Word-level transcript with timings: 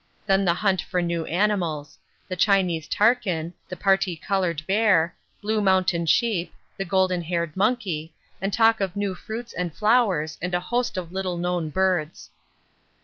Then 0.25 0.45
the 0.45 0.55
hunt 0.55 0.81
for 0.81 0.99
new 0.99 1.25
animals; 1.25 1.99
the 2.27 2.35
Chinese 2.35 2.87
Tarkin, 2.87 3.53
the 3.69 3.75
parti 3.77 4.15
coloured 4.15 4.65
bear, 4.65 5.15
blue 5.43 5.61
mountain 5.61 6.07
sheep, 6.07 6.51
the 6.75 6.83
golden 6.85 7.21
haired 7.21 7.55
monkey, 7.55 8.11
and 8.41 8.51
talk 8.51 8.81
of 8.81 8.95
new 8.95 9.13
fruits 9.13 9.53
and 9.53 9.71
flowers 9.75 10.39
and 10.41 10.55
a 10.55 10.59
host 10.59 10.97
of 10.97 11.11
little 11.11 11.37
known 11.37 11.69
birds. 11.69 12.31